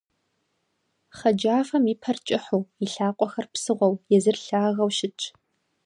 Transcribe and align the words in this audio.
Хъэджафэм 1.17 1.85
и 1.93 1.95
пэр 2.01 2.17
кӀыхьу, 2.27 2.61
и 2.83 2.85
лъакъуэхэр 2.91 3.45
псыгъуэу, 3.53 4.01
езыр 4.15 4.37
лъагэу 4.45 4.91
щытщ. 4.97 5.23